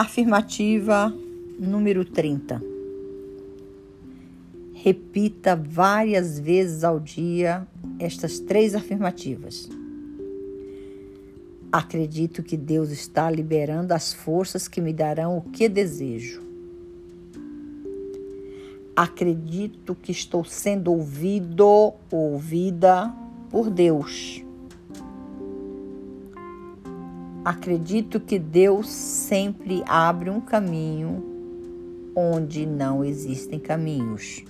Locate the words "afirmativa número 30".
0.00-2.62